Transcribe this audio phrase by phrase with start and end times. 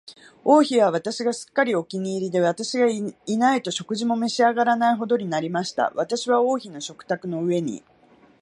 [0.43, 5.91] 王妃は私がすっかりお気に入りで、私がいないと食事も召し上らないほどになりました。
[5.93, 7.83] 私は王妃の食卓の上に、